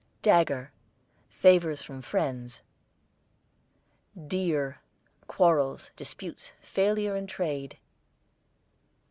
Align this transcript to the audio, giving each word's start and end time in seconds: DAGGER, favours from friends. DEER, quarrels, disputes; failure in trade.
DAGGER, 0.23 0.71
favours 1.29 1.83
from 1.83 2.01
friends. 2.01 2.63
DEER, 4.25 4.79
quarrels, 5.27 5.91
disputes; 5.95 6.53
failure 6.59 7.15
in 7.15 7.27
trade. 7.27 7.77